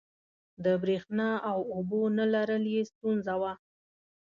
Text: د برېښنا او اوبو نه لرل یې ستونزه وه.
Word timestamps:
د 0.63 0.65
برېښنا 0.83 1.29
او 1.49 1.59
اوبو 1.75 2.01
نه 2.17 2.25
لرل 2.33 2.63
یې 2.75 2.81
ستونزه 2.91 3.33
وه. 3.41 3.53